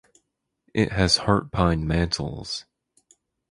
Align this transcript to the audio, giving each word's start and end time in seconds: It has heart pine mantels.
It 0.73 0.93
has 0.93 1.17
heart 1.17 1.51
pine 1.51 1.85
mantels. 1.85 2.63